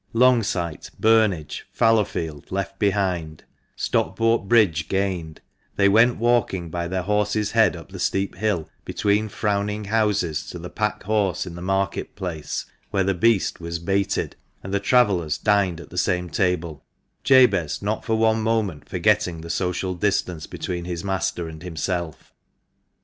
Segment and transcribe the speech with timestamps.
[0.15, 3.43] Longsight, Burnage, Fallowfield left behind;
[3.75, 5.41] Stockport Bridge gained,
[5.75, 10.57] they went walking by their horse's head up the steep hill, between frowning houses, to
[10.57, 15.37] the" Pack Horse" in the Market Place, where the beast was baited, and the travellers
[15.37, 16.83] dined at the same table,
[17.23, 22.33] Jabez not for one moment forgetting the social distance between his master and himself.